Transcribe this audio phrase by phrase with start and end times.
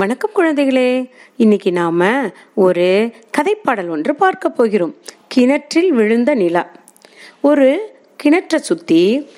[0.00, 1.10] வணக்கம் குழந்தைகளே.
[1.36, 4.96] இன்னைக்கு நாம ஒரு கதைப்பாடல் ஒன்று பார்க்க போகிறோம்.
[5.28, 6.70] கிணற்றில் விழுந்த நிலா.
[7.40, 7.92] ஒரு
[8.22, 9.30] கிணற்றை சுத்தி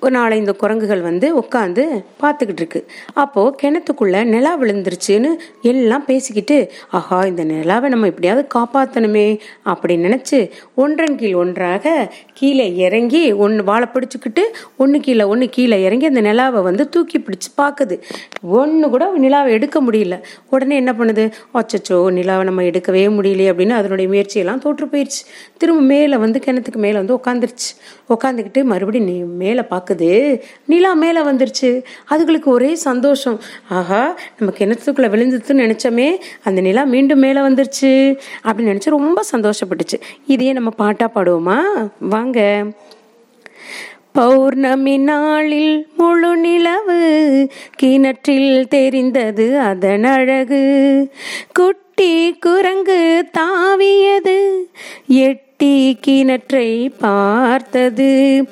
[0.00, 2.86] ஒரு நாலஞ்சு குரங்குகள் வந்து உட்காந்து பார்த்துக்கிட்டு இருக்கு.
[3.14, 5.30] அப்போது கிணத்துக்குள்ளே நிலா விழுந்துருச்சுன்னு
[5.62, 13.32] எல்லாம் பேசிக்கிட்டு ஆஹா இந்த நிலாவை நம்ம எப்படியாவது காப்பாற்றணுமே அப்படின்னு நினச்சி ஒன்றன் கீழ் ஒன்றாக கீழே இறங்கி
[13.32, 14.42] ஒன்று வாழை பிடிச்சிக்கிட்டு
[14.76, 18.00] ஒன்று கீழே ஒன்று கீழே இறங்கி அந்த நிலாவை வந்து தூக்கி பிடிச்சி பார்க்குது.
[18.42, 20.22] ஒன்று கூட நிலாவை எடுக்க முடியல.
[20.50, 21.32] உடனே என்ன பண்ணுது?
[21.54, 25.22] அச்சச்சோ நிலாவை நம்ம எடுக்கவே முடியலையே அப்படின்னு அதனுடைய முயற்சியெல்லாம் தோற்று போயிடுச்சு
[25.58, 27.70] திரும்ப மேலே வந்து கிணத்துக்கு மேலே வந்து உட்காந்துருச்சு
[28.08, 29.16] உட்காந்துக்கிட்டு மறுபடியும் நீ
[29.68, 31.82] மேலே பார்க்குது நிலா மேலே வந்துருச்சு.
[32.10, 33.40] அதுகளுக்கு ஒரே சந்தோஷம்.
[33.68, 38.18] ஆஹா நம்ம கிணத்துக்குள்ளே விழுந்துதுன்னு நினச்சோமே அந்த நிலா மீண்டும் மேலே வந்துருச்சு.
[38.44, 40.00] அப்படின்னு நினச்சி ரொம்ப சந்தோஷப்பட்டுச்சு.
[40.26, 41.88] இதையே நம்ம பாட்டாக பாடுவோமா?
[42.00, 42.64] வாங்க.
[44.12, 51.08] பௌர்ணமி நாளில் முழு நிலவு கிணற்றில் தெரிந்தது அதன் அழகு.
[51.52, 54.52] குட்டி குரங்கு தாவியது.
[55.06, 58.44] எட்டு கிணற்றை பார்த்தது.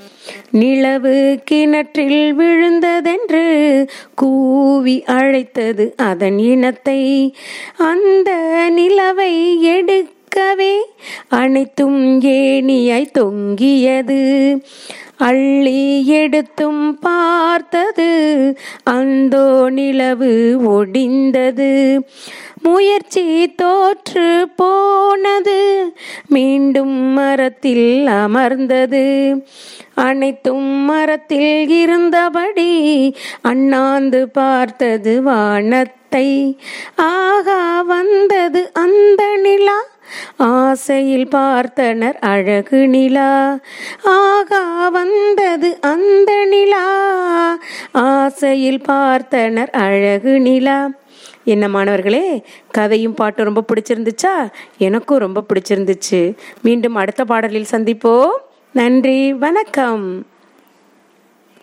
[0.50, 7.34] நிலவு கிணற்றில் விழுந்ததென்று கூவி அழைத்தது அதன் இனத்தை.
[7.78, 8.30] அந்த
[8.76, 10.76] நிலவை எடுக்கவே
[11.28, 14.62] அனைத்தும் ஏணியாய் தொங்கியது.
[15.16, 18.10] அள்ளி எடுத்தும் பார்த்தது
[18.82, 21.98] அந்தோ நிலவு ஒடிந்தது.
[22.62, 25.11] முயற்சி தோற்று போ
[26.32, 29.04] மீண்டும் மரத்தில் அமர்ந்தது.
[29.94, 32.72] அனைத்தும் மரத்தில் இருந்தபடி
[33.42, 36.28] அண்ணாந்து பார்த்தது வானத்தை.
[36.96, 39.78] ஆகா வந்தது அந்த நிலா
[40.72, 43.58] ஆசையில் பார்த்தனர் அழகு நிலா.
[44.04, 46.86] ஆகா வந்தது அந்த நிலா.
[47.92, 50.90] ஆசையில் பார்த்தனர் அழகு நிலா.
[51.44, 54.52] என்ன மாணவர்களே கதையும் பாட்டும் ரொம்ப பிடிச்சிருந்துச்சா?
[54.78, 56.36] எனக்கும் ரொம்ப பிடிச்சிருந்துச்சு.
[56.62, 58.30] மீண்டும் அடுத்த பாடலில் சந்திப்போம்.
[58.72, 60.26] நன்றி வணக்கம்.